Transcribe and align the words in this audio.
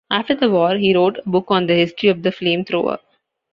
After 0.09 0.33
the 0.33 0.49
war, 0.49 0.77
he 0.77 0.95
wrote 0.95 1.19
a 1.19 1.29
book 1.29 1.45
on 1.51 1.67
the 1.67 1.75
history 1.75 2.09
of 2.09 2.23
the 2.23 2.31
flamethrower. 2.31 2.97